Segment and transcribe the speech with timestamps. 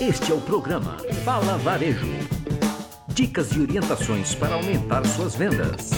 [0.00, 2.06] Este é o programa Fala Varejo.
[3.08, 5.90] Dicas e orientações para aumentar suas vendas.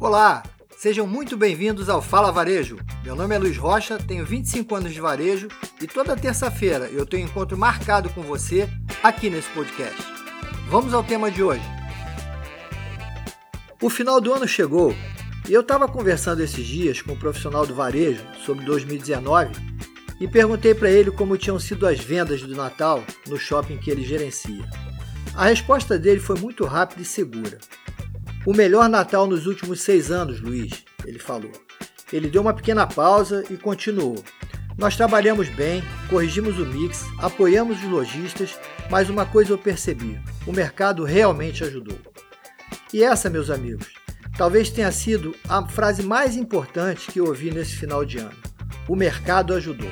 [0.00, 0.42] Olá,
[0.76, 2.78] sejam muito bem-vindos ao Fala Varejo.
[3.04, 5.46] Meu nome é Luiz Rocha, tenho 25 anos de varejo
[5.80, 8.68] e toda terça-feira eu tenho um encontro marcado com você
[9.00, 10.02] aqui nesse podcast.
[10.68, 11.62] Vamos ao tema de hoje.
[13.80, 14.92] O final do ano chegou
[15.48, 19.78] e eu estava conversando esses dias com um profissional do varejo sobre 2019
[20.20, 24.04] e perguntei para ele como tinham sido as vendas do Natal no shopping que ele
[24.04, 24.68] gerencia.
[25.34, 27.58] A resposta dele foi muito rápida e segura.
[28.44, 31.52] O melhor Natal nos últimos seis anos, Luiz, ele falou.
[32.12, 34.22] Ele deu uma pequena pausa e continuou.
[34.76, 40.52] Nós trabalhamos bem, corrigimos o mix, apoiamos os lojistas, mas uma coisa eu percebi: o
[40.52, 41.98] mercado realmente ajudou.
[42.92, 43.92] E essa, meus amigos,
[44.36, 48.47] talvez tenha sido a frase mais importante que eu ouvi nesse final de ano.
[48.88, 49.90] O mercado ajudou.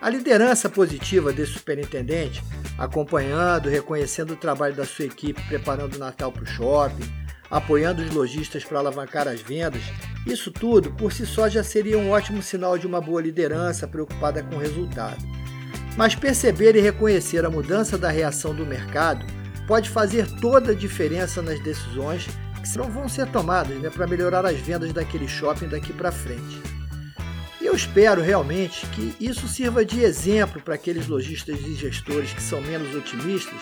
[0.00, 2.42] A liderança positiva desse superintendente,
[2.78, 7.04] acompanhando, reconhecendo o trabalho da sua equipe, preparando o Natal para o shopping,
[7.50, 9.82] apoiando os lojistas para alavancar as vendas,
[10.24, 14.42] isso tudo por si só já seria um ótimo sinal de uma boa liderança preocupada
[14.42, 15.18] com o resultado.
[15.96, 19.26] Mas perceber e reconhecer a mudança da reação do mercado
[19.66, 22.26] pode fazer toda a diferença nas decisões
[22.62, 26.79] que vão ser tomadas né, para melhorar as vendas daquele shopping daqui para frente.
[27.60, 32.42] E eu espero realmente que isso sirva de exemplo para aqueles lojistas e gestores que
[32.42, 33.60] são menos otimistas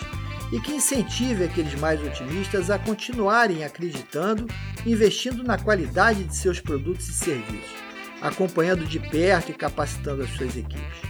[0.51, 4.47] e que incentive aqueles mais otimistas a continuarem acreditando,
[4.85, 7.75] investindo na qualidade de seus produtos e serviços,
[8.21, 11.01] acompanhando de perto e capacitando as suas equipes.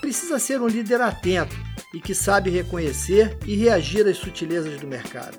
[0.00, 1.54] Precisa ser um líder atento
[1.94, 5.38] e que sabe reconhecer e reagir às sutilezas do mercado.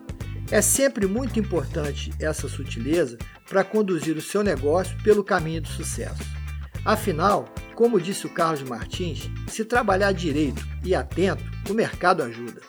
[0.52, 3.18] É sempre muito importante essa sutileza
[3.50, 6.41] para conduzir o seu negócio pelo caminho do sucesso.
[6.84, 12.62] Afinal, como disse o Carlos Martins, se trabalhar direito e atento, o mercado ajuda.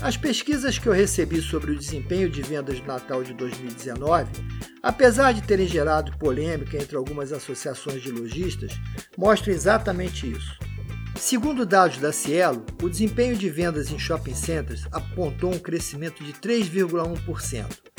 [0.00, 4.28] As pesquisas que eu recebi sobre o desempenho de vendas do Natal de 2019,
[4.82, 8.72] apesar de terem gerado polêmica entre algumas associações de lojistas,
[9.16, 10.58] mostram exatamente isso.
[11.16, 16.32] Segundo dados da Cielo, o desempenho de vendas em shopping centers apontou um crescimento de
[16.32, 17.91] 3,1%.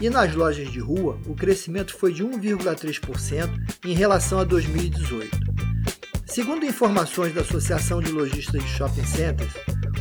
[0.00, 3.50] E nas lojas de rua, o crescimento foi de 1,3%
[3.84, 5.54] em relação a 2018.
[6.26, 9.52] Segundo informações da Associação de Lojistas de Shopping Centers,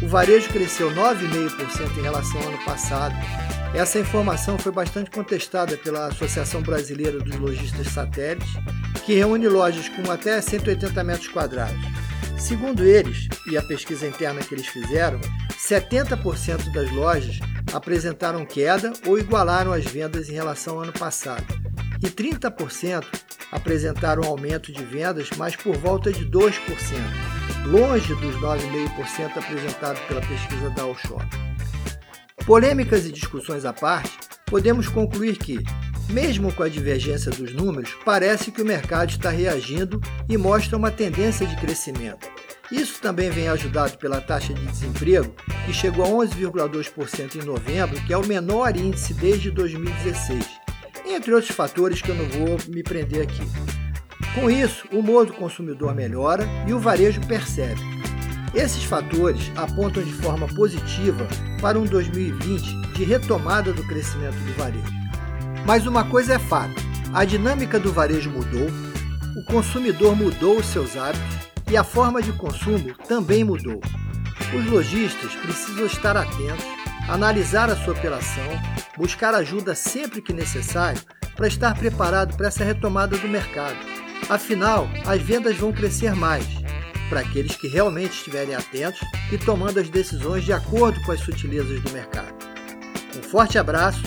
[0.01, 3.15] o varejo cresceu 9,5% em relação ao ano passado.
[3.75, 8.49] Essa informação foi bastante contestada pela Associação Brasileira dos Lojistas Satélites,
[9.05, 11.81] que reúne lojas com até 180 metros quadrados.
[12.37, 15.21] Segundo eles, e a pesquisa interna que eles fizeram,
[15.51, 17.39] 70% das lojas
[17.73, 21.45] apresentaram queda ou igualaram as vendas em relação ao ano passado,
[22.01, 23.05] e 30%
[23.51, 26.53] apresentaram aumento de vendas, mas por volta de 2%,
[27.65, 31.25] longe dos 9,5% apresentados pela pesquisa da Allshop.
[32.45, 34.11] Polêmicas e discussões à parte,
[34.47, 35.63] podemos concluir que,
[36.09, 40.91] mesmo com a divergência dos números, parece que o mercado está reagindo e mostra uma
[40.91, 42.32] tendência de crescimento.
[42.73, 45.31] Isso também vem ajudado pela taxa de desemprego,
[45.63, 50.43] que chegou a 11,2% em novembro, que é o menor índice desde 2016,
[51.05, 53.43] entre outros fatores que eu não vou me prender aqui.
[54.33, 57.79] Com isso, o humor do consumidor melhora e o varejo percebe.
[58.55, 61.27] Esses fatores apontam de forma positiva
[61.61, 64.93] para um 2020 de retomada do crescimento do varejo.
[65.63, 66.81] Mas uma coisa é fato:
[67.13, 68.67] a dinâmica do varejo mudou,
[69.37, 73.79] o consumidor mudou os seus hábitos e a forma de consumo também mudou.
[74.55, 76.65] Os lojistas precisam estar atentos,
[77.09, 78.47] analisar a sua operação,
[78.97, 81.01] buscar ajuda sempre que necessário
[81.35, 83.77] para estar preparado para essa retomada do mercado.
[84.29, 86.45] Afinal, as vendas vão crescer mais
[87.09, 91.81] para aqueles que realmente estiverem atentos e tomando as decisões de acordo com as sutilezas
[91.81, 92.33] do mercado.
[93.17, 94.03] Um forte abraço,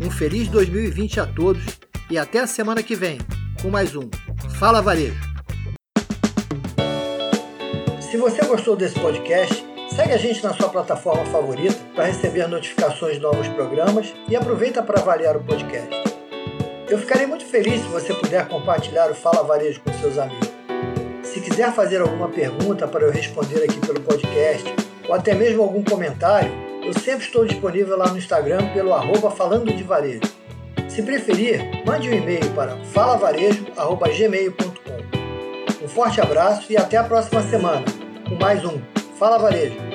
[0.00, 1.64] um feliz 2020 a todos
[2.10, 3.18] e até a semana que vem
[3.60, 4.08] com mais um
[4.58, 5.27] Fala Varejo.
[8.10, 9.62] Se você gostou desse podcast,
[9.94, 14.82] segue a gente na sua plataforma favorita para receber notificações de novos programas e aproveita
[14.82, 15.94] para avaliar o podcast.
[16.88, 20.48] Eu ficarei muito feliz se você puder compartilhar o Fala Varejo com seus amigos.
[21.22, 24.74] Se quiser fazer alguma pergunta para eu responder aqui pelo podcast,
[25.06, 26.50] ou até mesmo algum comentário,
[26.82, 30.22] eu sempre estou disponível lá no Instagram pelo arroba falando de varejo.
[30.88, 35.84] Se preferir, mande um e-mail para falavarejo.gmail.com.
[35.84, 37.97] Um forte abraço e até a próxima semana
[38.28, 38.80] com mais um
[39.18, 39.87] Fala Varejo.